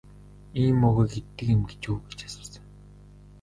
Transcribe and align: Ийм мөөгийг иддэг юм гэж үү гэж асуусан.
Ийм 0.61 0.75
мөөгийг 0.81 1.15
иддэг 1.19 1.47
юм 1.55 1.61
гэж 1.69 1.81
үү 1.91 1.97
гэж 2.07 2.19
асуусан. 2.27 2.63